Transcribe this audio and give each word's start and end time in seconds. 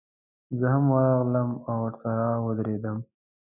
زه 0.59 0.65
هم 0.73 0.83
ورغلم 0.93 1.49
او 1.69 1.77
ورسره 1.85 2.25
ودرېدم. 2.45 2.97